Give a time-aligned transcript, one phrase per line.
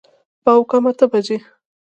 [0.43, 1.39] پاو کم اته بجې وې.